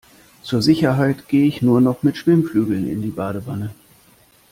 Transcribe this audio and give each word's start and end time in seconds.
Zur 0.41 0.63
Sicherheit 0.63 1.27
gehe 1.27 1.45
ich 1.45 1.61
nur 1.61 1.79
noch 1.79 2.01
mit 2.01 2.17
Schwimmflügeln 2.17 2.87
in 2.89 3.03
die 3.03 3.11
Badewanne. 3.11 3.69